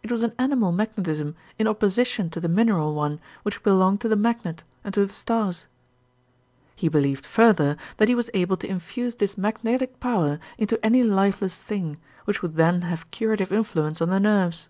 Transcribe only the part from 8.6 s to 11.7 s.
infuse this magnetic power into any lifeless